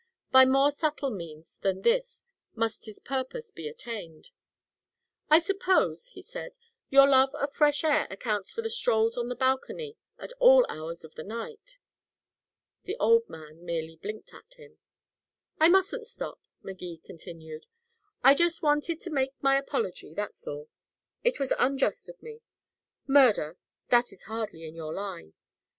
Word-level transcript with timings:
By 0.31 0.45
more 0.45 0.71
subtle 0.71 1.11
means 1.11 1.57
than 1.57 1.83
this 1.83 2.23
must 2.55 2.85
his 2.87 2.97
purpose 2.97 3.51
be 3.51 3.67
attained. 3.67 4.31
"I 5.29 5.37
suppose," 5.37 6.07
he 6.07 6.23
said, 6.23 6.55
"your 6.89 7.07
love 7.07 7.35
of 7.35 7.53
fresh 7.53 7.83
air 7.83 8.07
accounts 8.09 8.51
for 8.51 8.63
the 8.63 8.69
strolls 8.71 9.15
on 9.15 9.29
the 9.29 9.35
balcony 9.35 9.97
at 10.17 10.33
all 10.39 10.65
hours 10.67 11.03
of 11.03 11.13
the 11.13 11.23
night?" 11.23 11.77
The 12.85 12.97
old 12.99 13.29
man 13.29 13.63
merely 13.63 13.95
blinked 13.95 14.33
at 14.33 14.55
him. 14.55 14.79
"I 15.59 15.69
mustn't 15.69 16.07
stop," 16.07 16.41
Magee 16.63 16.97
continued. 17.05 17.67
"I 18.23 18.33
just 18.33 18.63
wanted 18.63 19.01
to 19.01 19.11
make 19.11 19.33
my 19.39 19.55
apology, 19.55 20.15
that's 20.15 20.47
all. 20.47 20.67
It 21.23 21.39
was 21.39 21.53
unjust 21.59 22.09
of 22.09 22.23
me. 22.23 22.41
Murder 23.05 23.55
that 23.89 24.11
is 24.11 24.23
hardly 24.23 24.63
in 24.65 24.73
your 24.75 24.95
line. 24.95 25.35